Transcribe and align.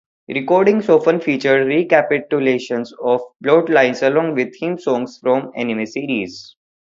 Recordings 0.29 0.89
often 0.89 1.19
featured 1.21 1.67
recapitulations 1.67 2.91
of 3.03 3.21
plotlines 3.45 4.01
along 4.01 4.33
with 4.33 4.51
theme 4.59 4.79
songs 4.79 5.19
from 5.21 5.51
anime 5.55 5.85
series. 5.85 6.55